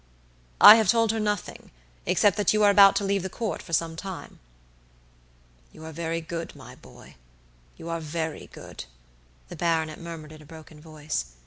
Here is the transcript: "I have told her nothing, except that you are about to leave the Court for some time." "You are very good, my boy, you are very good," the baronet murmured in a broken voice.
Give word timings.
"I 0.59 0.77
have 0.77 0.87
told 0.89 1.11
her 1.11 1.19
nothing, 1.19 1.69
except 2.07 2.35
that 2.37 2.53
you 2.53 2.63
are 2.63 2.71
about 2.71 2.95
to 2.95 3.03
leave 3.03 3.21
the 3.21 3.29
Court 3.29 3.61
for 3.61 3.71
some 3.71 3.95
time." 3.95 4.39
"You 5.71 5.85
are 5.85 5.91
very 5.91 6.21
good, 6.21 6.55
my 6.55 6.73
boy, 6.73 7.17
you 7.77 7.87
are 7.87 7.99
very 7.99 8.47
good," 8.51 8.85
the 9.49 9.55
baronet 9.55 9.99
murmured 9.99 10.31
in 10.31 10.41
a 10.41 10.45
broken 10.47 10.81
voice. 10.81 11.25